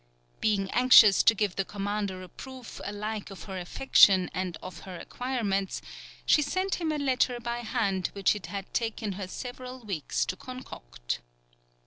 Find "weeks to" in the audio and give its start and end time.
9.85-10.35